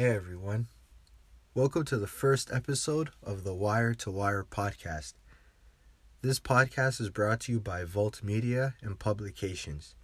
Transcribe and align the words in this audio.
Hey 0.00 0.16
everyone. 0.16 0.68
Welcome 1.54 1.84
to 1.84 1.98
the 1.98 2.06
first 2.06 2.50
episode 2.50 3.10
of 3.22 3.44
the 3.44 3.52
Wire 3.52 3.92
to 3.96 4.10
Wire 4.10 4.46
podcast. 4.50 5.12
This 6.22 6.40
podcast 6.40 7.02
is 7.02 7.10
brought 7.10 7.40
to 7.40 7.52
you 7.52 7.60
by 7.60 7.84
Vault 7.84 8.22
Media 8.22 8.76
and 8.80 8.98
Publications. 8.98 9.94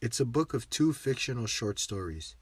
It's 0.00 0.20
a 0.20 0.24
book 0.24 0.54
of 0.54 0.70
two 0.70 0.92
fictional 0.92 1.46
short 1.46 1.78
stories. 1.78 2.36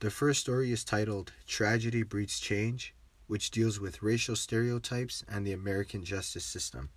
The 0.00 0.10
first 0.10 0.40
story 0.40 0.72
is 0.72 0.84
titled 0.84 1.32
Tragedy 1.46 2.02
Breeds 2.02 2.38
Change, 2.38 2.94
which 3.28 3.50
deals 3.50 3.80
with 3.80 4.02
racial 4.02 4.36
stereotypes 4.36 5.24
and 5.26 5.46
the 5.46 5.52
American 5.52 6.04
justice 6.04 6.44
system. 6.44 6.90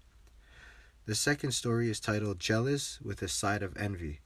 The 1.06 1.16
second 1.16 1.52
story 1.52 1.90
is 1.90 2.00
titled 2.00 2.40
Jealous 2.40 3.00
with 3.00 3.22
a 3.22 3.28
Side 3.28 3.62
of 3.64 3.78
Envy. 3.78 4.22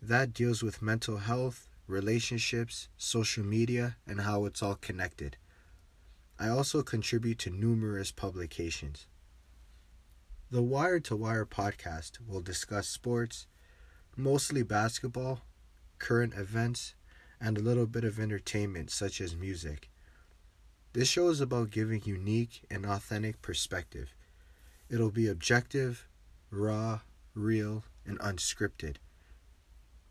That 0.00 0.32
deals 0.32 0.62
with 0.62 0.82
mental 0.82 1.18
health, 1.18 1.68
relationships, 1.86 2.88
social 2.96 3.44
media, 3.44 3.96
and 4.06 4.22
how 4.22 4.46
it's 4.46 4.62
all 4.62 4.74
connected. 4.74 5.36
I 6.40 6.48
also 6.48 6.82
contribute 6.82 7.38
to 7.40 7.50
numerous 7.50 8.10
publications. 8.10 9.06
The 10.52 10.60
Wire 10.60 11.00
to 11.00 11.16
Wire 11.16 11.46
podcast 11.46 12.18
will 12.28 12.42
discuss 12.42 12.86
sports, 12.86 13.46
mostly 14.18 14.62
basketball, 14.62 15.40
current 15.98 16.34
events, 16.34 16.94
and 17.40 17.56
a 17.56 17.62
little 17.62 17.86
bit 17.86 18.04
of 18.04 18.20
entertainment 18.20 18.90
such 18.90 19.22
as 19.22 19.34
music. 19.34 19.88
This 20.92 21.08
show 21.08 21.30
is 21.30 21.40
about 21.40 21.70
giving 21.70 22.02
unique 22.04 22.66
and 22.70 22.84
authentic 22.84 23.40
perspective. 23.40 24.14
It'll 24.90 25.10
be 25.10 25.26
objective, 25.26 26.06
raw, 26.50 27.00
real, 27.34 27.84
and 28.04 28.18
unscripted. 28.18 28.96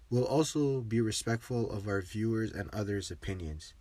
We'll 0.09 0.25
also 0.25 0.81
be 0.81 1.02
respectful 1.02 1.69
of 1.69 1.88
our 1.88 2.02
viewers 2.02 2.52
and 2.52 2.67
others' 2.73 3.12
opinions. 3.12 3.75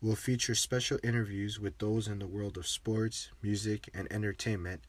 We'll 0.00 0.16
feature 0.16 0.54
special 0.54 0.98
interviews 1.04 1.60
with 1.60 1.76
those 1.76 2.08
in 2.08 2.20
the 2.20 2.26
world 2.26 2.56
of 2.56 2.66
sports, 2.66 3.28
music, 3.42 3.90
and 3.92 4.10
entertainment, 4.10 4.80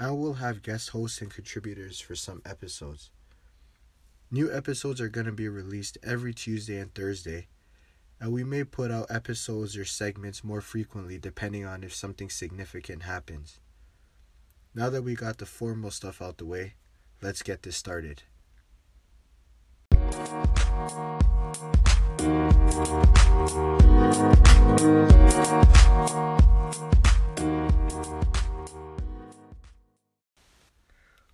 and 0.00 0.18
we'll 0.18 0.32
have 0.34 0.62
guest 0.62 0.88
hosts 0.88 1.20
and 1.20 1.30
contributors 1.30 2.00
for 2.00 2.14
some 2.14 2.40
episodes. 2.46 3.10
New 4.30 4.50
episodes 4.50 4.98
are 4.98 5.10
going 5.10 5.26
to 5.26 5.32
be 5.32 5.46
released 5.46 5.98
every 6.02 6.32
Tuesday 6.32 6.78
and 6.78 6.94
Thursday, 6.94 7.48
and 8.18 8.32
we 8.32 8.42
may 8.42 8.64
put 8.64 8.90
out 8.90 9.10
episodes 9.10 9.76
or 9.76 9.84
segments 9.84 10.42
more 10.42 10.62
frequently 10.62 11.18
depending 11.18 11.66
on 11.66 11.84
if 11.84 11.94
something 11.94 12.30
significant 12.30 13.02
happens. 13.02 13.60
Now 14.74 14.88
that 14.88 15.02
we 15.02 15.14
got 15.14 15.36
the 15.36 15.46
formal 15.46 15.90
stuff 15.90 16.22
out 16.22 16.38
the 16.38 16.46
way, 16.46 16.74
let's 17.20 17.42
get 17.42 17.62
this 17.62 17.76
started. 17.76 18.22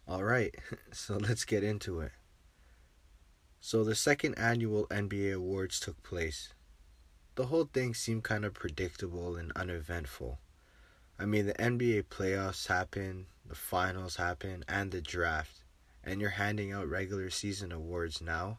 All 0.09 0.23
right, 0.23 0.55
so 0.93 1.17
let's 1.17 1.45
get 1.45 1.65
into 1.65 2.01
it. 2.01 2.12
So, 3.61 3.83
the 3.83 3.97
second 3.97 4.39
annual 4.39 4.87
NBA 4.87 5.35
Awards 5.35 5.81
took 5.81 6.01
place. 6.05 6.55
The 7.34 7.47
whole 7.47 7.65
thing 7.65 7.93
seemed 7.93 8.22
kind 8.22 8.44
of 8.44 8.55
predictable 8.55 9.34
and 9.34 9.50
uneventful. 9.56 10.39
I 11.19 11.25
mean, 11.27 11.47
the 11.47 11.55
NBA 11.55 12.05
playoffs 12.05 12.69
happened, 12.69 13.27
the 13.44 13.56
finals 13.56 14.15
happened, 14.15 14.65
and 14.69 14.93
the 14.93 15.00
draft, 15.00 15.65
and 16.05 16.21
you're 16.21 16.31
handing 16.31 16.73
out 16.73 16.88
regular 16.88 17.28
season 17.28 17.73
awards 17.73 18.21
now. 18.21 18.59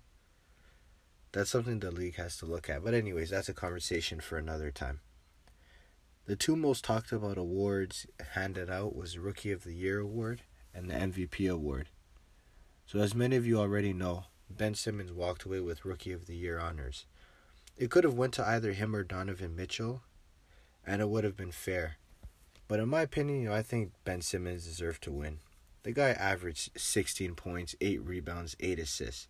That's 1.31 1.49
something 1.49 1.79
the 1.79 1.91
league 1.91 2.15
has 2.15 2.35
to 2.37 2.45
look 2.45 2.69
at. 2.69 2.83
But, 2.83 2.93
anyways, 2.93 3.29
that's 3.29 3.47
a 3.47 3.53
conversation 3.53 4.19
for 4.19 4.37
another 4.37 4.71
time. 4.71 4.99
The 6.25 6.35
two 6.35 6.57
most 6.57 6.83
talked 6.83 7.13
about 7.13 7.37
awards 7.37 8.05
handed 8.33 8.69
out 8.69 8.97
was 8.97 9.17
Rookie 9.17 9.53
of 9.53 9.63
the 9.63 9.73
Year 9.73 9.99
award 9.99 10.41
and 10.77 10.89
the 10.89 10.93
MVP 10.93 11.51
award. 11.51 11.89
So, 12.85 12.99
as 12.99 13.15
many 13.15 13.35
of 13.35 13.45
you 13.45 13.57
already 13.57 13.91
know, 13.91 14.25
Ben 14.49 14.75
Simmons 14.75 15.11
walked 15.11 15.43
away 15.43 15.59
with 15.59 15.83
Rookie 15.83 16.13
of 16.13 16.27
the 16.27 16.35
Year 16.35 16.59
honors. 16.59 17.05
It 17.75 17.89
could 17.89 18.03
have 18.03 18.13
went 18.13 18.33
to 18.35 18.47
either 18.47 18.73
him 18.73 18.95
or 18.95 19.03
Donovan 19.03 19.55
Mitchell, 19.55 20.03
and 20.85 21.01
it 21.01 21.09
would 21.09 21.23
have 21.23 21.35
been 21.35 21.51
fair. 21.51 21.97
But 22.67 22.79
in 22.79 22.89
my 22.89 23.01
opinion, 23.01 23.41
you 23.41 23.49
know, 23.49 23.55
I 23.55 23.61
think 23.61 23.91
Ben 24.05 24.21
Simmons 24.21 24.65
deserved 24.65 25.03
to 25.03 25.11
win. 25.11 25.39
The 25.83 25.91
guy 25.91 26.09
averaged 26.09 26.79
16 26.79 27.35
points, 27.35 27.75
8 27.81 28.01
rebounds, 28.03 28.55
8 28.59 28.79
assists. 28.79 29.27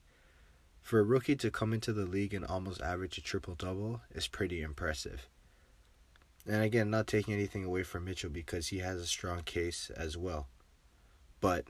For 0.81 1.00
a 1.00 1.03
rookie 1.03 1.35
to 1.38 1.52
come 1.52 1.74
into 1.74 1.94
the 1.94 2.06
league 2.06 2.34
and 2.34 2.46
almost 2.46 2.81
average 2.81 3.18
a 3.18 3.22
triple 3.22 3.56
double 3.56 4.02
is 4.14 4.28
pretty 4.28 4.62
impressive. 4.62 5.28
And 6.47 6.64
again, 6.64 6.90
not 6.90 7.08
taking 7.08 7.34
anything 7.34 7.64
away 7.64 7.84
from 7.84 8.06
Mitchell 8.06 8.29
because 8.29 8.68
he 8.68 8.79
has 8.79 9.02
a 9.02 9.06
strong 9.06 9.44
case 9.44 9.91
as 9.96 10.18
well. 10.18 10.47
But, 11.39 11.65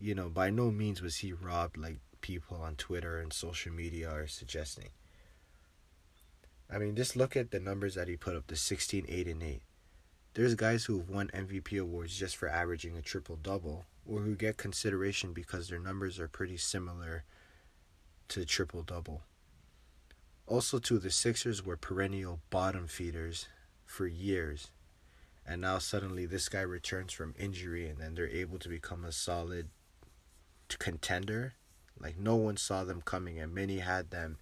you 0.00 0.14
know, 0.14 0.28
by 0.28 0.50
no 0.50 0.70
means 0.70 1.02
was 1.02 1.16
he 1.16 1.32
robbed 1.32 1.76
like 1.76 1.98
people 2.20 2.58
on 2.58 2.76
Twitter 2.76 3.18
and 3.18 3.32
social 3.32 3.72
media 3.72 4.10
are 4.10 4.26
suggesting. 4.26 4.88
I 6.72 6.78
mean, 6.78 6.94
just 6.94 7.16
look 7.16 7.36
at 7.36 7.50
the 7.50 7.60
numbers 7.60 7.96
that 7.96 8.08
he 8.08 8.16
put 8.16 8.36
up 8.36 8.46
the 8.46 8.56
16, 8.56 9.04
8, 9.08 9.26
and 9.26 9.42
8. 9.42 9.62
There's 10.34 10.54
guys 10.54 10.84
who've 10.84 11.08
won 11.08 11.28
MVP 11.34 11.80
awards 11.80 12.16
just 12.16 12.36
for 12.36 12.48
averaging 12.48 12.96
a 12.96 13.02
triple 13.02 13.36
double, 13.36 13.86
or 14.06 14.20
who 14.20 14.36
get 14.36 14.56
consideration 14.56 15.32
because 15.32 15.68
their 15.68 15.80
numbers 15.80 16.20
are 16.20 16.28
pretty 16.28 16.56
similar 16.56 17.24
to 18.28 18.44
triple 18.44 18.82
double. 18.82 19.22
Also, 20.46 20.78
too, 20.78 20.98
the 20.98 21.10
Sixers 21.10 21.64
were 21.64 21.76
perennial 21.76 22.40
bottom 22.50 22.86
feeders 22.86 23.48
for 23.84 24.06
years. 24.06 24.70
And 25.46 25.60
now 25.60 25.78
suddenly 25.78 26.26
this 26.26 26.48
guy 26.48 26.60
returns 26.60 27.12
from 27.12 27.34
injury 27.38 27.88
and 27.88 27.98
then 27.98 28.14
they're 28.14 28.28
able 28.28 28.58
to 28.58 28.68
become 28.68 29.04
a 29.04 29.12
solid 29.12 29.68
contender. 30.78 31.54
Like 31.98 32.18
no 32.18 32.36
one 32.36 32.56
saw 32.56 32.84
them 32.84 33.02
coming 33.02 33.38
and 33.38 33.54
many 33.54 33.78
had 33.78 34.10
them 34.10 34.38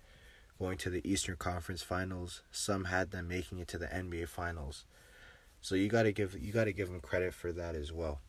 going 0.58 0.76
to 0.78 0.90
the 0.90 1.08
Eastern 1.08 1.36
Conference 1.36 1.82
Finals. 1.82 2.42
Some 2.50 2.84
had 2.84 3.10
them 3.10 3.28
making 3.28 3.58
it 3.58 3.68
to 3.68 3.78
the 3.78 3.86
NBA 3.86 4.28
Finals. 4.28 4.84
So 5.60 5.74
you 5.74 5.88
got 5.88 6.04
to 6.04 6.12
give 6.12 6.40
you 6.40 6.52
got 6.52 6.64
to 6.64 6.72
give 6.72 6.88
him 6.88 7.00
credit 7.00 7.34
for 7.34 7.52
that 7.52 7.74
as 7.74 7.92
well. 7.92 8.20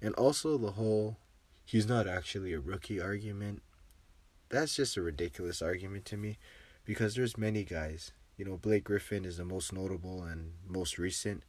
And 0.00 0.14
also 0.14 0.58
the 0.58 0.72
whole 0.72 1.16
he's 1.64 1.86
not 1.86 2.06
actually 2.06 2.52
a 2.52 2.60
rookie 2.60 3.00
argument. 3.00 3.62
That's 4.48 4.74
just 4.74 4.96
a 4.96 5.02
ridiculous 5.02 5.60
argument 5.60 6.06
to 6.06 6.16
me 6.16 6.38
because 6.84 7.14
there's 7.14 7.36
many 7.36 7.64
guys. 7.64 8.12
You 8.36 8.44
know, 8.44 8.56
Blake 8.56 8.84
Griffin 8.84 9.24
is 9.24 9.36
the 9.36 9.44
most 9.44 9.72
notable 9.72 10.22
and 10.22 10.52
most 10.66 10.96
recent. 10.96 11.42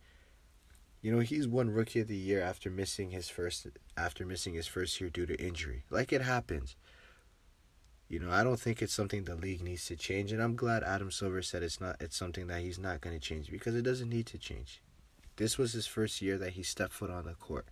You 1.01 1.13
know, 1.13 1.19
he's 1.19 1.47
won 1.47 1.69
rookie 1.69 2.01
of 2.01 2.07
the 2.07 2.15
year 2.15 2.41
after 2.41 2.69
missing 2.69 3.11
his 3.11 3.29
first 3.29 3.67
after 3.95 4.25
missing 4.25 4.53
his 4.53 4.67
first 4.67 4.99
year 4.99 5.09
due 5.09 5.25
to 5.25 5.41
injury. 5.41 5.83
Like 5.89 6.11
it 6.11 6.21
happens. 6.21 6.75
You 8.09 8.19
know, 8.19 8.31
I 8.31 8.43
don't 8.43 8.59
think 8.59 8.81
it's 8.81 8.93
something 8.93 9.23
the 9.23 9.35
league 9.35 9.61
needs 9.61 9.85
to 9.85 9.95
change, 9.95 10.31
and 10.31 10.41
I'm 10.41 10.55
glad 10.55 10.83
Adam 10.83 11.11
Silver 11.11 11.43
said 11.43 11.61
it's 11.61 11.79
not. 11.79 11.95
It's 11.99 12.17
something 12.17 12.47
that 12.47 12.61
he's 12.61 12.79
not 12.79 13.01
going 13.01 13.17
to 13.17 13.25
change 13.25 13.51
because 13.51 13.75
it 13.75 13.83
doesn't 13.83 14.09
need 14.09 14.25
to 14.27 14.39
change. 14.39 14.81
This 15.35 15.57
was 15.57 15.73
his 15.73 15.85
first 15.87 16.21
year 16.21 16.37
that 16.39 16.53
he 16.53 16.63
stepped 16.63 16.93
foot 16.93 17.11
on 17.11 17.25
the 17.25 17.33
court, 17.33 17.67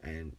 and 0.00 0.36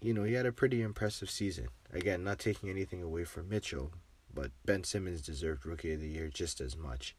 you 0.00 0.12
know 0.12 0.24
he 0.24 0.34
had 0.34 0.46
a 0.46 0.52
pretty 0.52 0.82
impressive 0.82 1.30
season. 1.30 1.68
Again, 1.92 2.24
not 2.24 2.40
taking 2.40 2.68
anything 2.68 3.02
away 3.02 3.24
from 3.24 3.48
Mitchell, 3.48 3.92
but 4.34 4.50
Ben 4.64 4.82
Simmons 4.82 5.22
deserved 5.22 5.64
Rookie 5.64 5.94
of 5.94 6.00
the 6.00 6.08
Year 6.08 6.28
just 6.28 6.60
as 6.60 6.76
much, 6.76 7.14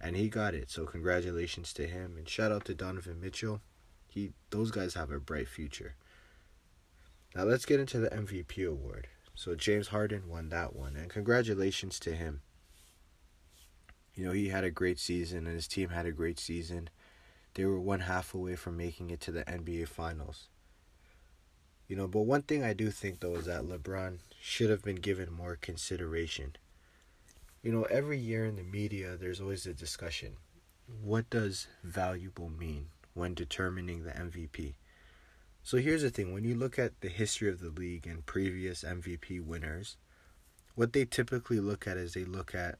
and 0.00 0.16
he 0.16 0.28
got 0.28 0.54
it. 0.54 0.70
So 0.70 0.86
congratulations 0.86 1.72
to 1.74 1.86
him, 1.86 2.16
and 2.16 2.28
shout 2.28 2.52
out 2.52 2.64
to 2.66 2.74
Donovan 2.74 3.20
Mitchell. 3.20 3.60
He, 4.08 4.32
those 4.50 4.70
guys 4.70 4.94
have 4.94 5.10
a 5.10 5.20
bright 5.20 5.48
future. 5.48 5.94
Now 7.34 7.44
let's 7.44 7.66
get 7.66 7.80
into 7.80 7.98
the 7.98 8.10
MVP 8.10 8.66
award. 8.68 9.06
So 9.34 9.54
James 9.54 9.88
Harden 9.88 10.28
won 10.28 10.48
that 10.48 10.74
one, 10.74 10.96
and 10.96 11.08
congratulations 11.08 11.98
to 12.00 12.12
him. 12.12 12.42
You 14.14 14.24
know, 14.24 14.32
he 14.32 14.48
had 14.48 14.64
a 14.64 14.70
great 14.70 14.98
season, 14.98 15.46
and 15.46 15.54
his 15.54 15.68
team 15.68 15.90
had 15.90 16.06
a 16.06 16.12
great 16.12 16.38
season. 16.38 16.90
They 17.54 17.64
were 17.64 17.80
one 17.80 18.00
half 18.00 18.34
away 18.34 18.56
from 18.56 18.76
making 18.76 19.10
it 19.10 19.20
to 19.22 19.32
the 19.32 19.44
NBA 19.44 19.88
Finals. 19.88 20.48
You 21.88 21.96
know, 21.96 22.06
but 22.06 22.22
one 22.22 22.42
thing 22.42 22.62
I 22.62 22.72
do 22.72 22.90
think, 22.90 23.20
though, 23.20 23.34
is 23.36 23.46
that 23.46 23.62
LeBron 23.62 24.18
should 24.40 24.70
have 24.70 24.82
been 24.82 24.96
given 24.96 25.32
more 25.32 25.56
consideration. 25.56 26.56
You 27.62 27.72
know, 27.72 27.82
every 27.84 28.18
year 28.18 28.46
in 28.46 28.56
the 28.56 28.62
media, 28.62 29.16
there's 29.16 29.40
always 29.40 29.66
a 29.66 29.74
discussion. 29.74 30.36
What 31.02 31.28
does 31.30 31.66
valuable 31.84 32.48
mean? 32.48 32.86
when 33.14 33.34
determining 33.34 34.04
the 34.04 34.12
MVP. 34.12 34.74
So 35.62 35.76
here's 35.76 36.02
the 36.02 36.10
thing 36.10 36.32
when 36.32 36.44
you 36.44 36.54
look 36.54 36.78
at 36.78 37.00
the 37.00 37.08
history 37.08 37.50
of 37.50 37.60
the 37.60 37.68
league 37.68 38.06
and 38.06 38.24
previous 38.24 38.82
MVP 38.82 39.44
winners, 39.44 39.96
what 40.74 40.92
they 40.92 41.04
typically 41.04 41.60
look 41.60 41.86
at 41.86 41.96
is 41.96 42.14
they 42.14 42.24
look 42.24 42.54
at 42.54 42.78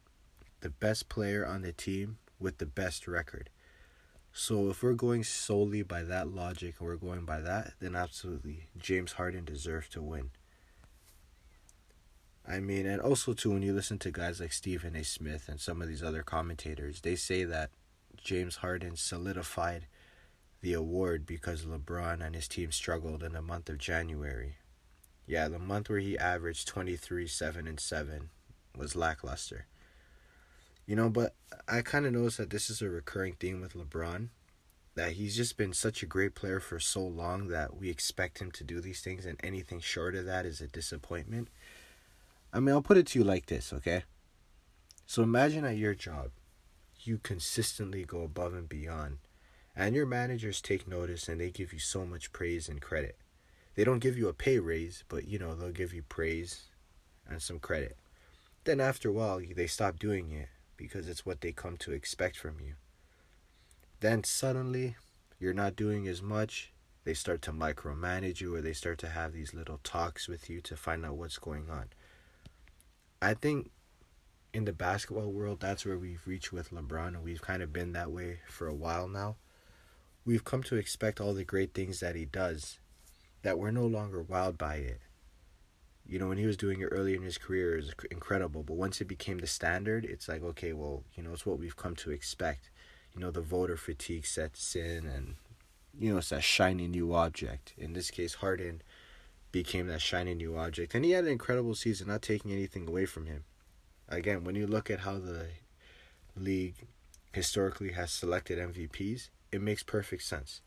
the 0.61 0.71
best 0.71 1.09
player 1.09 1.47
on 1.47 1.63
the 1.63 1.73
team 1.73 2.19
with 2.39 2.59
the 2.59 2.67
best 2.67 3.07
record. 3.07 3.51
So 4.33 4.71
if 4.71 4.83
we're 4.83 4.95
going 4.95 5.25
solely 5.25 5.83
by 5.83 6.05
that 6.05 6.29
logic 6.29 6.77
and 6.79 6.89
we're 6.89 6.97
going 6.97 7.25
by 7.25 7.41
that, 7.41 7.75
then 7.81 7.97
absolutely 7.97 8.69
James 8.79 9.13
Harden 9.13 9.45
deserves 9.45 9.89
to 9.91 10.01
win. 10.01 10.31
I 12.47 12.61
mean, 12.61 12.87
and 12.87 13.01
also 13.01 13.33
too 13.33 13.51
when 13.51 13.63
you 13.63 13.73
listen 13.73 13.99
to 13.99 14.11
guys 14.11 14.41
like 14.41 14.53
Stephen 14.53 14.97
A. 14.97 15.05
Smith 15.05 15.49
and 15.49 15.61
some 15.61 15.81
of 15.83 15.89
these 15.89 16.03
other 16.03 16.23
commentators, 16.23 17.01
they 17.01 17.17
say 17.17 17.45
that 17.45 17.71
James 18.17 18.57
Harden 18.57 18.97
solidified 18.97 19.87
the 20.61 20.73
award 20.73 21.27
because 21.27 21.65
LeBron 21.65 22.25
and 22.25 22.35
his 22.35 22.49
team 22.49 22.73
struggled 22.73 23.23
in 23.23 23.33
the 23.33 23.43
month 23.43 23.69
of 23.69 23.79
January. 23.79 24.57
Yeah, 25.27 25.49
the 25.49 25.59
month 25.59 25.89
where 25.89 26.01
he 26.01 26.19
averaged 26.19 26.69
23, 26.69 27.27
7, 27.27 27.67
and 27.67 27.81
7 27.81 28.31
was 28.77 28.97
lackluster. 28.97 29.67
You 30.87 30.97
know, 30.97 31.09
but 31.09 31.35
I 31.69 31.83
kind 31.83 32.05
of 32.05 32.13
noticed 32.13 32.39
that 32.39 32.51
this 32.51 32.69
is 32.69 32.83
a 32.83 32.89
recurring 32.89 33.35
theme 33.39 33.61
with 33.61 33.75
LeBron. 33.75 34.29
That 34.97 35.13
he's 35.13 35.37
just 35.37 35.57
been 35.57 35.73
such 35.73 36.03
a 36.03 36.07
great 36.07 36.35
player 36.35 36.59
for 36.59 36.81
so 36.81 37.01
long 37.01 37.47
that 37.47 37.77
we 37.77 37.89
expect 37.89 38.41
him 38.41 38.51
to 38.51 38.65
do 38.65 38.81
these 38.81 39.01
things, 39.01 39.25
and 39.25 39.39
anything 39.43 39.79
short 39.79 40.17
of 40.17 40.27
that 40.27 40.45
is 40.45 40.61
a 40.61 40.67
disappointment. 40.67 41.49
I 42.53 42.61
mean, 42.61 42.75
I'll 42.75 42.83
put 42.83 42.97
it 42.97 43.07
to 43.09 43.19
you 43.19 43.25
like 43.25 43.47
this, 43.47 43.73
okay? 43.73 44.05
So 45.07 45.23
imagine 45.23 45.65
at 45.65 45.77
your 45.77 45.95
job, 45.95 46.31
you 47.03 47.19
consistently 47.19 48.05
go 48.05 48.23
above 48.23 48.55
and 48.55 48.69
beyond, 48.69 49.19
and 49.77 49.95
your 49.95 50.07
managers 50.07 50.61
take 50.61 50.89
notice 50.89 51.29
and 51.29 51.41
they 51.41 51.51
give 51.51 51.73
you 51.73 51.79
so 51.79 52.05
much 52.05 52.33
praise 52.33 52.69
and 52.69 52.81
credit. 52.81 53.17
They 53.75 53.85
don't 53.85 54.01
give 54.01 54.19
you 54.19 54.29
a 54.29 54.35
pay 54.35 54.59
raise, 54.59 55.05
but 55.09 55.27
you 55.27 55.39
know, 55.39 55.55
they'll 55.55 55.71
give 55.71 55.95
you 55.95 56.03
praise 56.03 56.65
and 57.29 57.41
some 57.41 57.61
credit. 57.61 57.97
Then 58.65 58.81
after 58.81 59.09
a 59.09 59.13
while, 59.13 59.41
they 59.57 59.67
stop 59.67 59.99
doing 59.99 60.31
it 60.33 60.49
because 60.77 61.09
it's 61.09 61.25
what 61.25 61.41
they 61.41 61.53
come 61.53 61.77
to 61.79 61.93
expect 61.93 62.37
from 62.37 62.61
you. 62.61 62.75
Then 64.01 64.25
suddenly, 64.25 64.97
you're 65.39 65.55
not 65.55 65.77
doing 65.77 66.09
as 66.09 66.21
much. 66.21 66.73
They 67.05 67.15
start 67.15 67.43
to 67.43 67.53
micromanage 67.53 68.41
you 68.41 68.55
or 68.55 68.61
they 68.61 68.73
start 68.73 68.99
to 68.99 69.09
have 69.09 69.33
these 69.33 69.55
little 69.55 69.81
talks 69.83 70.29
with 70.29 70.51
you 70.51 70.61
to 70.63 70.77
find 70.77 71.05
out 71.05 71.17
what's 71.17 71.39
going 71.39 71.71
on. 71.71 71.87
I 73.23 73.35
think 73.35 73.71
in 74.53 74.65
the 74.65 74.73
basketball 74.73 75.31
world, 75.31 75.61
that's 75.61 75.85
where 75.85 75.99
we've 75.99 76.27
reached 76.27 76.53
with 76.53 76.71
LeBron, 76.71 77.23
we've 77.23 77.43
kind 77.43 77.63
of 77.63 77.73
been 77.73 77.93
that 77.93 78.11
way 78.11 78.41
for 78.49 78.67
a 78.67 78.75
while 78.75 79.09
now. 79.09 79.37
We've 80.25 80.45
come 80.45 80.63
to 80.65 80.77
expect 80.77 81.21
all 81.21 81.35
the 81.35 81.45
great 81.45 81.75
things 81.75 82.01
that 82.01 82.17
he 82.17 82.25
does, 82.25 82.79
that 83.43 83.59
we're 83.59 83.71
no 83.71 83.87
longer 83.87 84.23
wowed 84.23 84.59
by 84.59 84.77
it 84.77 85.01
you 86.11 86.19
know, 86.19 86.27
when 86.27 86.39
he 86.39 86.47
was 86.47 86.57
doing 86.57 86.81
it 86.81 86.87
early 86.87 87.15
in 87.15 87.23
his 87.23 87.39
career, 87.39 87.75
it 87.75 87.85
was 87.85 87.95
incredible. 88.11 88.65
But 88.65 88.77
once 88.77 89.01
it 89.01 89.05
became 89.05 89.39
the 89.39 89.47
standard, 89.47 90.05
it's 90.05 90.29
like, 90.29 90.43
okay, 90.43 90.73
well, 90.73 91.05
you 91.15 91.23
know, 91.23 91.33
it's 91.33 91.47
what 91.47 91.61
we've 91.61 91.77
come 91.77 91.95
to 91.97 92.11
expect. 92.11 92.69
You 93.15 93.21
know, 93.21 93.31
the 93.31 93.41
voter 93.41 93.77
fatigue 93.77 94.27
sets 94.27 94.75
in, 94.75 95.07
and, 95.07 95.37
you 95.97 96.11
know, 96.11 96.19
it's 96.19 96.31
that 96.31 96.43
shiny 96.43 96.89
new 96.89 97.15
object. 97.15 97.75
In 97.79 97.93
this 97.93 98.11
case, 98.11 98.35
Harden 98.35 98.83
became 99.53 99.87
that 99.89 100.01
shiny 100.01 100.35
new 100.35 100.57
object. 100.57 100.95
And 100.95 101.05
he 101.05 101.13
had 101.13 101.25
an 101.25 101.33
incredible 101.33 101.75
season, 101.75 102.09
not 102.09 102.23
taking 102.23 102.53
anything 102.53 102.89
away 102.89 103.07
from 103.07 103.27
him. 103.27 103.45
Again, 104.09 104.45
when 104.45 104.55
you 104.55 104.67
look 104.67 104.91
at 104.91 105.01
how 105.01 105.19
the 105.19 105.47
league 106.37 106.87
historically 107.33 107.93
has 107.93 108.11
selected 108.11 108.59
MVPs, 108.59 109.29
it 109.53 109.61
makes 109.61 109.83
perfect 109.83 110.23
sense. 110.23 110.61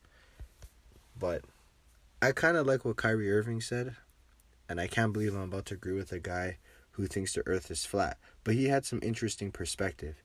But 1.18 1.44
I 2.22 2.32
kind 2.32 2.58
of 2.58 2.66
like 2.66 2.86
what 2.86 2.98
Kyrie 2.98 3.32
Irving 3.32 3.62
said 3.62 3.96
and 4.70 4.80
I 4.80 4.88
can't 4.88 5.14
believe 5.14 5.36
I'm 5.36 5.42
about 5.42 5.66
to 5.68 5.76
agree 5.76 5.94
with 5.94 6.12
a 6.12 6.20
guy 6.20 6.58
who 6.92 7.08
thinks 7.08 7.34
the 7.34 7.46
earth 7.48 7.70
is 7.70 7.86
flat. 7.86 8.18
But 8.44 8.56
he 8.56 8.70
had 8.70 8.86
some 8.86 9.00
interesting 9.02 9.52
perspective. 9.52 10.16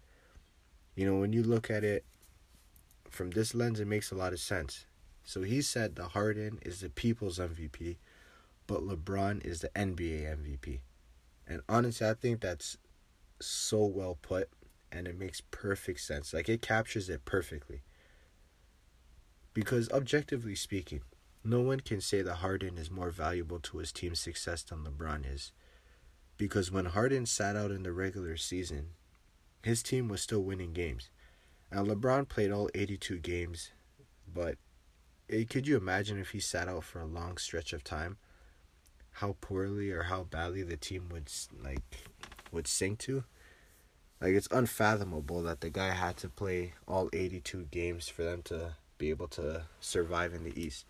You 0.95 1.07
know, 1.07 1.19
when 1.19 1.33
you 1.33 1.43
look 1.43 1.71
at 1.71 1.85
it 1.85 2.05
from 3.11 3.31
this 3.31 3.55
lens, 3.55 3.81
it 3.81 3.87
makes 3.87 4.11
a 4.11 4.15
lot 4.15 4.33
of 4.33 4.41
sense. 4.41 4.87
So 5.25 5.43
he 5.43 5.61
said 5.63 5.97
the 5.97 6.09
Harden 6.09 6.59
is 6.63 6.81
the 6.81 6.89
people's 6.89 7.39
MVP, 7.39 7.97
but 8.69 8.87
LeBron 8.87 9.45
is 9.45 9.63
the 9.63 9.71
NBA 9.71 10.39
MVP. 10.39 10.79
And 11.49 11.63
honestly, 11.69 12.07
I 12.07 12.15
think 12.15 12.41
that's 12.41 12.77
so 13.41 13.85
well 13.85 14.19
put 14.23 14.51
and 14.93 15.09
it 15.09 15.19
makes 15.19 15.41
perfect 15.51 16.01
sense. 16.01 16.33
Like 16.33 16.49
it 16.49 16.63
captures 16.63 17.09
it 17.09 17.25
perfectly. 17.25 17.83
Because 19.55 19.91
objectively 19.91 20.55
speaking, 20.55 21.01
no 21.43 21.61
one 21.61 21.81
can 21.81 22.01
say 22.01 22.23
that 22.23 22.37
Harden 22.37 22.79
is 22.79 22.91
more 22.91 23.11
valuable 23.11 23.59
to 23.61 23.79
his 23.79 23.91
team's 23.91 24.21
success 24.21 24.63
than 24.63 24.85
LeBron 24.85 25.25
is. 25.33 25.51
Because 26.37 26.71
when 26.71 26.85
Harden 26.85 27.27
sat 27.27 27.57
out 27.57 27.71
in 27.71 27.83
the 27.83 27.93
regular 27.93 28.37
season, 28.37 28.91
his 29.65 29.83
team 29.83 30.09
was 30.09 30.23
still 30.23 30.43
winning 30.43 30.73
games. 30.73 31.11
Now, 31.73 31.85
LeBron 31.85 32.29
played 32.29 32.53
all 32.53 32.71
82 32.75 33.19
games, 33.19 33.73
but 34.33 34.57
it, 35.27 35.51
could 35.51 35.67
you 35.67 35.77
imagine 35.77 36.19
if 36.19 36.31
he 36.31 36.41
sat 36.41 36.69
out 36.69 36.85
for 36.85 37.01
a 37.01 37.07
long 37.07 37.39
stretch 37.39 37.73
of 37.73 37.83
time? 37.83 38.19
How 39.19 39.35
poorly 39.41 39.91
or 39.91 40.05
how 40.05 40.25
badly 40.25 40.63
the 40.63 40.77
team 40.77 41.09
would 41.11 41.29
like 41.63 42.07
would 42.53 42.69
sink 42.69 43.01
to? 43.01 43.25
Like 44.21 44.35
it's 44.35 44.49
unfathomable 44.53 45.43
that 45.43 45.61
the 45.61 45.71
guy 45.71 45.91
had 45.91 46.17
to 46.19 46.29
play 46.29 46.75
all 46.87 47.09
82 47.13 47.67
games 47.73 48.09
for 48.09 48.23
them 48.23 48.43
to 48.43 48.77
be 48.97 49.11
able 49.11 49.27
to 49.29 49.63
survive 49.81 50.35
in 50.35 50.45
the 50.45 50.61
East. 50.61 50.85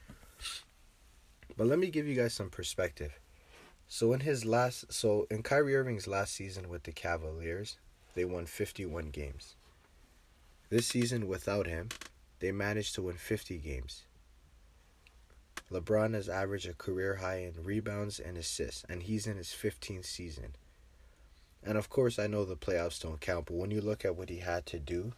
But 1.57 1.69
let 1.69 1.79
me 1.79 1.89
give 1.89 2.07
you 2.07 2.15
guys 2.15 2.35
some 2.35 2.51
perspective. 2.51 3.19
So 3.87 4.13
in 4.13 4.21
his 4.21 4.45
last 4.45 4.93
so 4.93 5.27
in 5.31 5.43
Kyrie 5.43 5.75
Irving's 5.75 6.07
last 6.07 6.35
season 6.35 6.69
with 6.69 6.83
the 6.83 6.93
Cavaliers, 6.93 7.79
they 8.15 8.27
won 8.27 8.45
51 8.45 9.07
games. 9.07 9.57
This 10.69 10.87
season 10.87 11.29
without 11.29 11.67
him, 11.67 11.89
they 12.41 12.53
managed 12.53 12.95
to 12.97 13.03
win 13.03 13.17
50 13.17 13.57
games. 13.57 14.05
LeBron 15.73 16.15
has 16.15 16.29
averaged 16.29 16.69
a 16.69 16.75
career 16.75 17.17
high 17.17 17.39
in 17.39 17.63
rebounds 17.63 18.19
and 18.19 18.37
assists, 18.37 18.85
and 18.89 19.03
he's 19.03 19.27
in 19.27 19.37
his 19.37 19.49
15th 19.49 20.07
season. 20.07 20.57
And 21.63 21.77
of 21.77 21.91
course, 21.91 22.19
I 22.19 22.27
know 22.27 22.45
the 22.45 22.57
playoffs 22.57 23.03
don't 23.03 23.21
count, 23.21 23.47
but 23.47 23.57
when 23.57 23.71
you 23.71 23.81
look 23.81 24.05
at 24.05 24.17
what 24.17 24.31
he 24.31 24.39
had 24.39 24.65
to 24.67 24.79
do, 24.79 25.13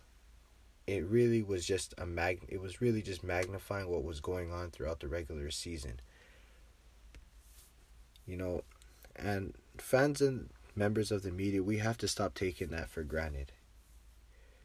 it 0.87 1.05
really 1.05 1.43
was 1.43 1.65
just 1.65 1.95
a 1.99 2.07
mag. 2.07 2.41
It 2.49 2.61
was 2.61 2.81
really 2.81 3.03
just 3.03 3.23
magnifying 3.23 3.89
what 3.89 4.03
was 4.03 4.21
going 4.21 4.53
on 4.53 4.71
throughout 4.71 5.01
the 5.01 5.09
regular 5.09 5.51
season 5.51 6.01
you 8.31 8.37
know, 8.37 8.63
and 9.17 9.55
fans 9.79 10.21
and 10.21 10.51
members 10.77 11.11
of 11.11 11.23
the 11.23 11.33
media, 11.33 11.63
we 11.63 11.79
have 11.79 11.99
to 11.99 12.07
stop 12.07 12.33
taking 12.33 12.69
that 12.69 12.89
for 12.89 13.03
granted. 13.03 13.51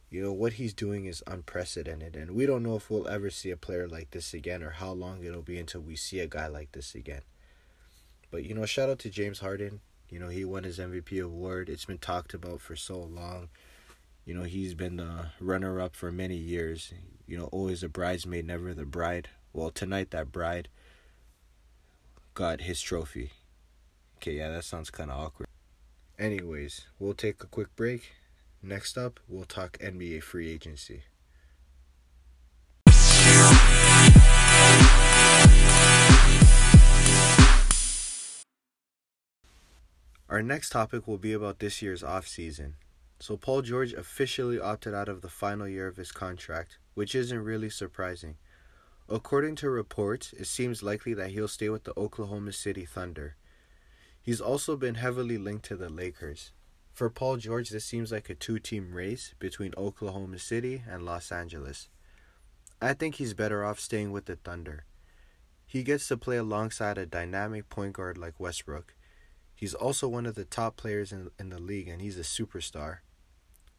You 0.09 0.21
know, 0.21 0.31
what 0.31 0.53
he's 0.53 0.73
doing 0.73 1.05
is 1.05 1.23
unprecedented, 1.27 2.15
and 2.15 2.31
we 2.31 2.45
don't 2.45 2.63
know 2.63 2.75
if 2.75 2.89
we'll 2.89 3.07
ever 3.07 3.29
see 3.29 3.51
a 3.51 3.57
player 3.57 3.87
like 3.87 4.11
this 4.11 4.33
again 4.33 4.63
or 4.63 4.71
how 4.71 4.91
long 4.91 5.23
it'll 5.23 5.41
be 5.41 5.57
until 5.57 5.81
we 5.81 5.95
see 5.95 6.19
a 6.19 6.27
guy 6.27 6.47
like 6.47 6.71
this 6.71 6.95
again. 6.95 7.21
But, 8.31 8.43
you 8.45 8.53
know, 8.53 8.65
shout 8.65 8.89
out 8.89 8.99
to 8.99 9.09
James 9.09 9.39
Harden. 9.39 9.81
You 10.09 10.19
know, 10.19 10.29
he 10.29 10.45
won 10.45 10.63
his 10.63 10.79
MVP 10.79 11.23
award. 11.23 11.69
It's 11.69 11.85
been 11.85 11.97
talked 11.97 12.33
about 12.33 12.61
for 12.61 12.75
so 12.75 12.99
long. 12.99 13.49
You 14.25 14.33
know, 14.33 14.43
he's 14.43 14.73
been 14.73 14.97
the 14.97 15.31
runner 15.39 15.81
up 15.81 15.95
for 15.95 16.11
many 16.11 16.35
years. 16.35 16.93
You 17.27 17.37
know, 17.37 17.45
always 17.45 17.83
a 17.83 17.89
bridesmaid, 17.89 18.45
never 18.45 18.73
the 18.73 18.85
bride. 18.85 19.29
Well, 19.53 19.71
tonight 19.71 20.11
that 20.11 20.31
bride 20.31 20.67
got 22.33 22.61
his 22.61 22.81
trophy. 22.81 23.31
Okay, 24.17 24.33
yeah, 24.33 24.49
that 24.49 24.63
sounds 24.63 24.89
kind 24.89 25.09
of 25.09 25.19
awkward. 25.19 25.47
Anyways, 26.17 26.87
we'll 26.99 27.13
take 27.13 27.43
a 27.43 27.47
quick 27.47 27.75
break. 27.75 28.13
Next 28.67 28.97
up, 28.97 29.19
we'll 29.27 29.45
talk 29.45 29.77
NBA 29.77 30.23
free 30.23 30.49
agency. 30.49 31.03
Our 40.27 40.41
next 40.41 40.71
topic 40.71 41.07
will 41.07 41.19
be 41.19 41.31
about 41.31 41.59
this 41.59 41.83
year's 41.83 42.01
offseason. 42.01 42.73
So, 43.19 43.37
Paul 43.37 43.61
George 43.61 43.93
officially 43.93 44.59
opted 44.59 44.95
out 44.95 45.09
of 45.09 45.21
the 45.21 45.29
final 45.29 45.67
year 45.67 45.85
of 45.85 45.97
his 45.97 46.11
contract, 46.11 46.79
which 46.95 47.13
isn't 47.13 47.43
really 47.43 47.69
surprising. 47.69 48.37
According 49.07 49.57
to 49.57 49.69
reports, 49.69 50.33
it 50.33 50.47
seems 50.47 50.81
likely 50.81 51.13
that 51.13 51.29
he'll 51.29 51.47
stay 51.47 51.69
with 51.69 51.83
the 51.83 51.93
Oklahoma 51.95 52.51
City 52.51 52.85
Thunder. 52.85 53.35
He's 54.23 54.41
also 54.41 54.75
been 54.75 54.95
heavily 54.95 55.37
linked 55.37 55.65
to 55.65 55.75
the 55.75 55.89
Lakers. 55.89 56.51
For 56.95 57.09
Paul 57.09 57.35
George, 57.35 57.71
this 57.71 57.83
seems 57.83 58.13
like 58.13 58.29
a 58.29 58.35
two 58.35 58.57
team 58.57 58.93
race 58.93 59.35
between 59.37 59.73
Oklahoma 59.77 60.39
City 60.39 60.81
and 60.89 61.03
Los 61.03 61.29
Angeles. 61.29 61.89
I 62.81 62.93
think 62.93 63.15
he's 63.15 63.33
better 63.33 63.65
off 63.65 63.81
staying 63.81 64.13
with 64.13 64.27
the 64.27 64.37
Thunder. 64.37 64.85
He 65.65 65.83
gets 65.83 66.07
to 66.07 66.15
play 66.15 66.37
alongside 66.37 66.97
a 66.97 67.05
dynamic 67.05 67.69
point 67.69 67.91
guard 67.91 68.17
like 68.17 68.39
Westbrook. 68.39 68.95
He's 69.53 69.73
also 69.73 70.07
one 70.07 70.25
of 70.25 70.35
the 70.35 70.45
top 70.45 70.77
players 70.77 71.11
in, 71.11 71.31
in 71.37 71.49
the 71.49 71.59
league 71.59 71.89
and 71.89 72.01
he's 72.01 72.17
a 72.17 72.21
superstar. 72.21 72.99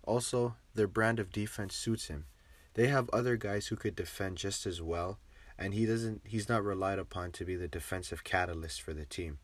Also, 0.02 0.56
their 0.74 0.86
brand 0.86 1.18
of 1.18 1.32
defense 1.32 1.74
suits 1.74 2.08
him. 2.08 2.26
They 2.74 2.88
have 2.88 3.08
other 3.14 3.38
guys 3.38 3.68
who 3.68 3.76
could 3.76 3.96
defend 3.96 4.36
just 4.36 4.66
as 4.66 4.82
well, 4.82 5.20
and 5.58 5.72
he 5.72 5.86
doesn't 5.86 6.20
he's 6.26 6.50
not 6.50 6.62
relied 6.62 6.98
upon 6.98 7.32
to 7.32 7.46
be 7.46 7.56
the 7.56 7.66
defensive 7.66 8.24
catalyst 8.24 8.82
for 8.82 8.92
the 8.92 9.06
team. 9.06 9.38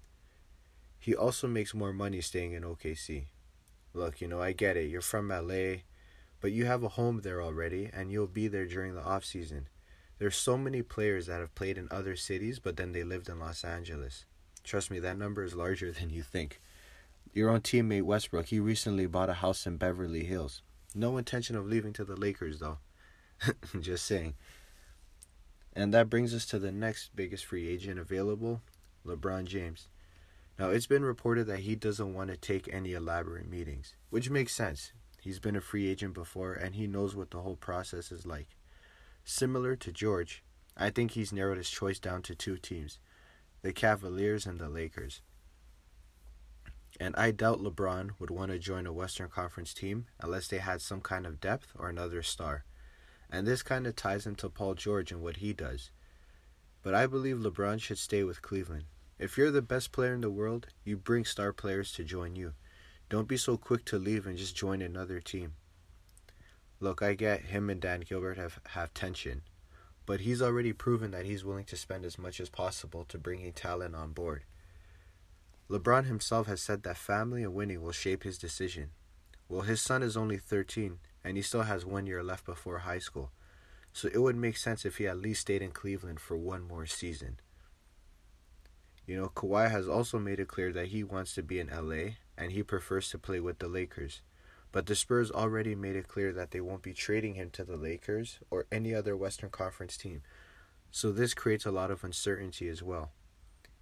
He 0.99 1.17
also 1.17 1.49
makes 1.49 1.73
more 1.73 1.95
money 1.95 2.21
staying 2.21 2.53
in 2.53 2.65
OKC. 2.65 3.29
Look, 3.95 4.21
you 4.21 4.29
know, 4.29 4.41
I 4.41 4.53
get 4.53 4.77
it. 4.77 4.89
You're 4.89 5.01
from 5.01 5.29
LA, 5.29 5.83
but 6.41 6.53
you 6.53 6.65
have 6.65 6.83
a 6.83 6.91
home 6.91 7.21
there 7.21 7.43
already 7.43 7.91
and 7.93 8.11
you'll 8.11 8.27
be 8.27 8.49
there 8.49 8.67
during 8.67 8.95
the 8.95 9.03
off 9.03 9.25
season. 9.25 9.69
There's 10.19 10.37
so 10.37 10.57
many 10.57 10.83
players 10.83 11.27
that 11.27 11.41
have 11.41 11.55
played 11.55 11.79
in 11.79 11.89
other 11.91 12.17
cities 12.17 12.59
but 12.59 12.77
then 12.77 12.93
they 12.93 13.05
lived 13.05 13.29
in 13.29 13.39
Los 13.39 13.65
Angeles. 13.65 14.25
Trust 14.65 14.91
me, 14.91 14.99
that 15.01 15.19
number 15.19 15.43
is 15.45 15.55
larger 15.55 15.93
than 15.93 16.11
you 16.11 16.23
think. 16.23 16.61
Your 17.33 17.51
own 17.51 17.61
teammate 17.61 18.03
Westbrook, 18.03 18.47
he 18.47 18.61
recently 18.61 19.07
bought 19.07 19.31
a 19.31 19.35
house 19.35 19.67
in 19.67 19.77
Beverly 19.77 20.25
Hills. 20.25 20.63
No 20.95 21.17
intention 21.17 21.57
of 21.57 21.67
leaving 21.67 21.93
to 21.95 22.05
the 22.05 22.17
Lakers 22.17 22.61
though. 22.61 22.79
Just 23.81 24.07
saying. 24.07 24.35
And 25.75 25.93
that 25.95 26.11
brings 26.11 26.35
us 26.35 26.45
to 26.47 26.59
the 26.59 26.73
next 26.73 27.17
biggest 27.17 27.47
free 27.47 27.69
agent 27.69 27.99
available, 27.99 28.61
LeBron 29.07 29.47
James. 29.47 29.89
Now, 30.59 30.71
it's 30.71 30.87
been 30.87 31.05
reported 31.05 31.47
that 31.47 31.61
he 31.61 31.75
doesn't 31.75 32.15
want 32.15 32.31
to 32.31 32.37
take 32.37 32.73
any 32.73 32.93
elaborate 32.93 33.49
meetings, 33.49 33.97
which 34.11 34.31
makes 34.31 34.55
sense. 34.55 34.93
He's 35.21 35.39
been 35.39 35.57
a 35.57 35.61
free 35.61 35.89
agent 35.89 36.15
before 36.15 36.53
and 36.53 36.75
he 36.75 36.87
knows 36.87 37.15
what 37.15 37.31
the 37.31 37.41
whole 37.41 37.57
process 37.57 38.11
is 38.11 38.27
like. 38.27 38.57
Similar 39.25 39.77
to 39.77 39.93
George, 39.93 40.43
I 40.77 40.91
think 40.91 41.13
he's 41.13 41.33
narrowed 41.33 41.59
his 41.59 41.71
choice 41.71 41.99
down 41.99 42.23
to 42.23 42.35
two 42.35 42.57
teams 42.57 42.99
the 43.63 43.73
Cavaliers 43.73 44.45
and 44.45 44.59
the 44.59 44.69
Lakers. 44.69 45.23
And 46.99 47.15
I 47.17 47.31
doubt 47.31 47.61
LeBron 47.61 48.11
would 48.19 48.31
want 48.31 48.51
to 48.51 48.59
join 48.59 48.87
a 48.87 48.93
Western 48.93 49.29
Conference 49.29 49.73
team 49.73 50.07
unless 50.21 50.49
they 50.49 50.59
had 50.59 50.83
some 50.83 51.01
kind 51.01 51.27
of 51.27 51.41
depth 51.41 51.73
or 51.79 51.89
another 51.89 52.23
star. 52.23 52.65
And 53.31 53.47
this 53.47 53.63
kind 53.63 53.87
of 53.87 53.95
ties 53.95 54.27
into 54.27 54.49
Paul 54.49 54.75
George 54.75 55.13
and 55.13 55.23
what 55.23 55.37
he 55.37 55.53
does. 55.53 55.91
But 56.83 56.95
I 56.95 57.07
believe 57.07 57.37
LeBron 57.37 57.81
should 57.81 57.99
stay 57.99 58.25
with 58.25 58.43
Cleveland. 58.43 58.85
If 59.23 59.39
you're 59.39 59.53
the 59.53 59.63
best 59.63 59.93
player 59.93 60.15
in 60.15 60.21
the 60.21 60.33
world, 60.33 60.67
you 60.83 60.97
bring 60.97 61.25
star 61.25 61.53
players 61.53 61.93
to 61.93 62.03
join 62.03 62.35
you. 62.35 62.55
Don't 63.09 63.29
be 63.29 63.37
so 63.37 63.57
quick 63.57 63.85
to 63.85 63.97
leave 63.97 64.27
and 64.27 64.37
just 64.37 64.57
join 64.57 64.83
another 64.83 65.21
team. 65.21 65.53
Look, 66.81 67.03
I 67.03 67.15
get 67.15 67.43
him 67.43 67.71
and 67.71 67.81
Dan 67.81 68.01
Gilbert 68.01 68.37
have, 68.37 68.59
have 68.71 68.93
tension, 68.95 69.43
but 70.07 70.23
he's 70.23 70.43
already 70.43 70.73
proven 70.73 71.13
that 71.13 71.25
he's 71.25 71.45
willing 71.45 71.67
to 71.67 71.77
spend 71.77 72.05
as 72.05 72.19
much 72.19 72.41
as 72.41 72.49
possible 72.49 73.05
to 73.05 73.17
bring 73.17 73.47
a 73.47 73.53
talent 73.53 73.95
on 73.95 74.11
board. 74.11 74.43
LeBron 75.71 76.07
himself 76.07 76.49
has 76.49 76.61
said 76.61 76.83
that 76.83 76.97
family 76.97 77.45
and 77.45 77.55
winning 77.55 77.81
will 77.81 77.93
shape 77.93 78.25
his 78.25 78.39
decision. 78.39 78.91
Well, 79.49 79.63
his 79.63 79.81
son 79.81 80.03
is 80.03 80.17
only 80.17 80.37
13, 80.37 80.99
and 81.23 81.37
he 81.37 81.45
still 81.45 81.63
has 81.63 81.87
one 81.87 82.07
year 82.07 82.25
left 82.25 82.45
before 82.45 82.79
high 82.79 82.99
school, 82.99 83.31
so 83.93 84.09
it 84.13 84.21
would 84.21 84.35
make 84.35 84.57
sense 84.57 84.85
if 84.85 84.97
he 84.97 85.07
at 85.07 85.17
least 85.23 85.43
stayed 85.43 85.63
in 85.63 85.71
Cleveland 85.71 86.19
for 86.19 86.37
one 86.37 86.67
more 86.67 86.87
season. 86.87 87.39
You 89.07 89.17
know, 89.17 89.33
Kawhi 89.35 89.71
has 89.71 89.89
also 89.89 90.19
made 90.19 90.39
it 90.39 90.49
clear 90.49 90.73
that 90.73 90.89
he 90.89 91.03
wants 91.03 91.35
to 91.35 91.43
be 91.43 91.59
in 91.59 91.69
LA 91.69 92.15
and 92.39 92.53
he 92.53 92.63
prefers 92.63 93.11
to 93.11 93.19
play 93.19 93.41
with 93.41 93.59
the 93.59 93.69
Lakers. 93.69 94.23
But 94.71 94.87
the 94.87 94.95
Spurs 94.95 95.31
already 95.31 95.75
made 95.75 95.97
it 95.97 96.09
clear 96.09 96.33
that 96.33 96.51
they 96.51 96.61
won't 96.61 96.83
be 96.83 96.95
trading 96.95 97.35
him 97.35 97.51
to 97.51 97.65
the 97.65 97.77
Lakers 97.77 98.39
or 98.51 98.67
any 98.73 98.95
other 98.95 99.17
Western 99.17 99.51
Conference 99.51 99.97
team. 99.97 100.23
So 100.91 101.11
this 101.11 101.35
creates 101.35 101.67
a 101.67 101.73
lot 101.73 101.91
of 101.91 102.05
uncertainty 102.05 102.69
as 102.69 102.83
well. 102.83 103.11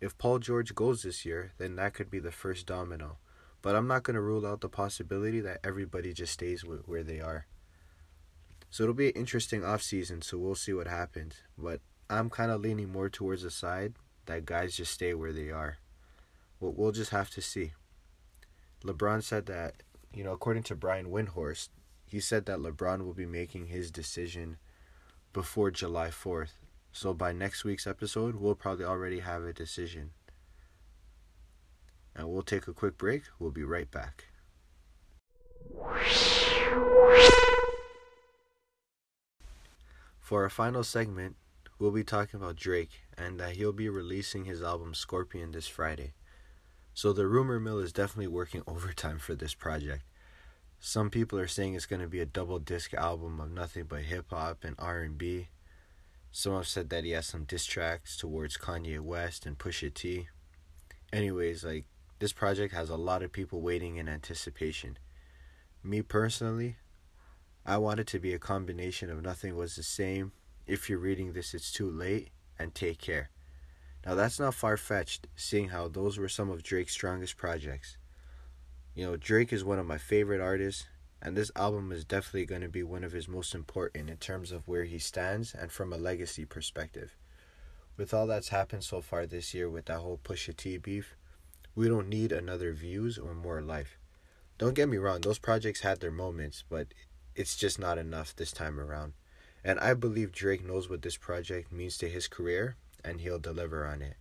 If 0.01 0.17
Paul 0.17 0.39
George 0.39 0.75
goes 0.75 1.03
this 1.03 1.27
year, 1.27 1.53
then 1.59 1.77
that 1.77 1.95
could 1.95 2.11
be 2.11 2.19
the 2.19 2.33
first 2.33 2.67
domino. 2.67 3.19
But 3.63 3.77
I'm 3.77 3.87
not 3.87 4.03
going 4.03 4.15
to 4.15 4.23
rule 4.23 4.47
out 4.47 4.63
the 4.63 4.69
possibility 4.69 5.41
that 5.41 5.61
everybody 5.63 6.15
just 6.15 6.33
stays 6.33 6.65
where 6.65 7.03
they 7.03 7.21
are. 7.21 7.47
So 8.71 8.85
it'll 8.85 8.95
be 8.95 9.09
an 9.09 9.17
interesting 9.17 9.61
offseason, 9.61 10.25
so 10.25 10.39
we'll 10.39 10.55
see 10.55 10.73
what 10.73 10.87
happens. 10.87 11.35
But 11.59 11.81
I'm 12.09 12.31
kind 12.31 12.51
of 12.51 12.63
leaning 12.63 12.91
more 12.91 13.11
towards 13.11 13.43
the 13.43 13.51
side 13.51 13.95
that 14.31 14.47
guys 14.47 14.77
just 14.77 14.93
stay 14.93 15.13
where 15.15 15.33
they 15.33 15.51
are. 15.51 15.79
Well, 16.59 16.73
we'll 16.77 16.93
just 16.93 17.11
have 17.11 17.31
to 17.31 17.43
see. 17.43 17.73
LeBron 18.85 19.23
said 19.23 19.47
that, 19.47 19.83
you 20.13 20.25
know, 20.25 20.33
according 20.33 20.63
to 20.65 20.75
Brian 20.75 21.11
Windhorst, 21.11 21.69
he 22.07 22.21
said 22.21 22.47
that 22.47 22.59
LeBron 22.59 23.05
will 23.05 23.15
be 23.15 23.27
making 23.27 23.67
his 23.67 23.91
decision 23.91 24.59
before 25.33 25.71
July 25.71 26.09
4th. 26.09 26.53
So 26.93 27.15
by 27.15 27.33
next 27.33 27.65
week's 27.65 27.87
episode, 27.87 28.37
we'll 28.37 28.55
probably 28.55 28.85
already 28.85 29.21
have 29.21 29.45
a 29.45 29.53
decision. 29.53 30.11
And 32.17 32.29
we'll 32.29 32.43
take 32.43 32.67
a 32.67 32.73
quick 32.73 32.99
break. 32.99 33.25
We'll 33.39 33.53
be 33.53 33.63
right 33.65 33.91
back. 33.91 34.27
For 40.19 40.43
our 40.43 40.51
final 40.51 40.83
segment, 40.85 41.37
we'll 41.81 41.91
be 41.91 42.05
talking 42.05 42.39
about 42.39 42.57
Drake 42.57 43.01
and 43.17 43.41
that 43.41 43.57
he'll 43.57 43.73
be 43.73 43.89
releasing 43.89 44.45
his 44.45 44.63
album 44.63 44.95
Scorpion 44.95 45.53
this 45.53 45.67
Friday. 45.67 46.13
So 46.93 47.13
the 47.13 47.27
rumor 47.27 47.59
mill 47.59 47.79
is 47.79 47.93
definitely 47.93 48.27
working 48.27 48.63
overtime 48.67 49.19
for 49.19 49.35
this 49.35 49.55
project. 49.55 50.05
Some 50.79 51.11
people 51.11 51.39
are 51.39 51.49
saying 51.49 51.75
it's 51.75 51.87
going 51.87 52.03
to 52.03 52.09
be 52.09 52.21
a 52.21 52.27
double 52.27 52.59
disc 52.59 52.93
album 52.95 53.41
of 53.41 53.51
nothing 53.51 53.85
but 53.85 54.03
hip 54.03 54.27
hop 54.31 54.63
and 54.63 54.77
R&B. 54.79 55.49
Some 56.31 56.55
have 56.55 56.69
said 56.69 56.91
that 56.91 57.05
he 57.05 57.11
has 57.11 57.27
some 57.27 57.45
diss 57.45 57.65
tracks 57.65 58.17
towards 58.17 58.57
Kanye 58.57 59.01
West 59.01 59.47
and 59.47 59.59
Pusha 59.59 59.93
T. 59.93 60.29
Anyways, 61.13 61.65
like 61.65 61.87
this 62.19 62.33
project 62.33 62.75
has 62.75 62.91
a 62.91 62.97
lot 62.97 63.23
of 63.23 63.33
people 63.33 63.63
waiting 63.63 63.97
in 63.97 64.09
anticipation. 64.09 64.99
Me 65.83 66.03
personally, 66.03 66.77
I 67.65 67.79
want 67.79 68.01
it 68.01 68.07
to 68.09 68.19
be 68.19 68.33
a 68.33 68.39
combination 68.39 69.11
of 69.11 69.23
Nothing 69.23 69.57
Was 69.57 69.77
the 69.77 69.83
Same 69.83 70.33
if 70.71 70.89
you're 70.89 71.01
reading 71.01 71.33
this, 71.33 71.53
it's 71.53 71.73
too 71.73 71.91
late, 71.91 72.29
and 72.57 72.73
take 72.73 72.99
care. 72.99 73.31
Now, 74.07 74.15
that's 74.15 74.39
not 74.39 74.55
far 74.55 74.77
fetched, 74.77 75.27
seeing 75.35 75.71
how 75.71 75.89
those 75.89 76.17
were 76.17 76.29
some 76.29 76.49
of 76.49 76.63
Drake's 76.63 76.93
strongest 76.93 77.37
projects. 77.37 77.97
You 78.95 79.05
know, 79.05 79.17
Drake 79.17 79.53
is 79.53 79.65
one 79.65 79.81
of 79.81 79.87
my 79.87 79.99
favorite 79.99 80.41
artists, 80.41 80.87
and 81.21 81.37
this 81.37 81.51
album 81.57 81.91
is 81.91 82.05
definitely 82.05 82.47
going 82.47 82.63
to 82.63 82.69
be 82.69 82.85
one 82.85 83.03
of 83.03 83.11
his 83.11 83.27
most 83.27 83.53
important 83.53 84.09
in 84.09 84.17
terms 84.19 84.53
of 84.53 84.69
where 84.69 84.85
he 84.85 85.01
stands 85.01 85.55
and 85.55 85.73
from 85.73 85.93
a 85.93 85.99
legacy 85.99 86.45
perspective. 86.45 87.17
With 87.97 88.15
all 88.15 88.29
that's 88.29 88.51
happened 88.51 88.85
so 88.85 89.01
far 89.01 89.27
this 89.27 89.53
year 89.53 89.69
with 89.69 89.87
that 89.87 89.99
whole 89.99 90.21
Pusha 90.23 90.57
T 90.57 90.79
beef, 90.79 91.17
we 91.75 91.89
don't 91.89 92.09
need 92.09 92.31
another 92.31 92.73
views 92.73 93.19
or 93.19 93.35
more 93.35 93.61
life. 93.61 93.99
Don't 94.57 94.75
get 94.75 94.89
me 94.89 94.99
wrong, 94.99 95.21
those 95.21 95.41
projects 95.41 95.81
had 95.81 95.99
their 95.99 96.13
moments, 96.13 96.63
but 96.69 96.87
it's 97.35 97.57
just 97.57 97.79
not 97.81 97.99
enough 97.99 98.37
this 98.37 98.53
time 98.53 98.79
around. 98.79 99.15
And 99.65 99.79
I 99.79 99.95
believe 99.95 100.33
Drake 100.33 100.65
knows 100.67 100.89
what 100.89 101.03
this 101.03 101.17
project 101.17 101.71
means 101.71 101.99
to 101.99 102.09
his 102.09 102.29
career 102.29 102.77
and 103.05 103.21
he'll 103.21 103.39
deliver 103.39 103.87
on 103.87 104.03
it. 104.03 104.17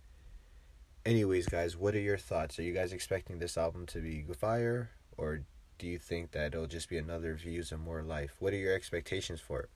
Anyways, 1.04 1.46
guys, 1.46 1.76
what 1.76 1.94
are 1.94 2.00
your 2.00 2.18
thoughts? 2.18 2.58
Are 2.58 2.62
you 2.62 2.74
guys 2.74 2.92
expecting 2.92 3.38
this 3.38 3.56
album 3.56 3.86
to 3.86 4.00
be 4.00 4.24
fire 4.38 4.90
or 5.16 5.40
do 5.78 5.86
you 5.86 5.98
think 5.98 6.32
that 6.32 6.54
it'll 6.54 6.66
just 6.66 6.90
be 6.90 6.98
another 6.98 7.34
views 7.34 7.72
and 7.72 7.82
more 7.82 8.02
life? 8.02 8.36
What 8.38 8.52
are 8.52 8.58
your 8.58 8.74
expectations 8.74 9.40
for 9.40 9.60
it? 9.60 9.70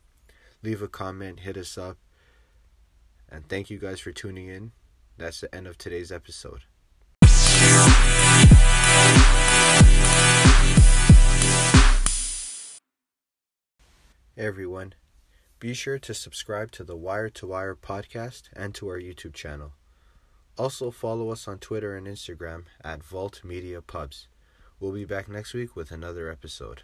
Leave 0.62 0.82
a 0.82 0.88
comment, 0.88 1.40
hit 1.40 1.56
us 1.56 1.78
up. 1.78 1.96
And 3.30 3.48
thank 3.48 3.70
you 3.70 3.78
guys 3.78 4.00
for 4.00 4.12
tuning 4.12 4.48
in. 4.48 4.72
That's 5.16 5.40
the 5.40 5.54
end 5.54 5.66
of 5.66 5.78
today's 5.78 6.12
episode. 6.12 6.64
Everyone. 14.36 14.94
Be 15.64 15.72
sure 15.72 15.98
to 15.98 16.12
subscribe 16.12 16.72
to 16.72 16.84
the 16.84 16.94
Wire 16.94 17.30
to 17.30 17.46
Wire 17.46 17.74
podcast 17.74 18.50
and 18.52 18.74
to 18.74 18.86
our 18.88 19.00
YouTube 19.00 19.32
channel. 19.32 19.72
Also, 20.58 20.90
follow 20.90 21.30
us 21.30 21.48
on 21.48 21.56
Twitter 21.58 21.96
and 21.96 22.06
Instagram 22.06 22.64
at 22.84 23.02
Vault 23.02 23.40
Media 23.42 23.80
Pubs. 23.80 24.28
We'll 24.78 24.92
be 24.92 25.06
back 25.06 25.26
next 25.26 25.54
week 25.54 25.74
with 25.74 25.90
another 25.90 26.30
episode. 26.30 26.82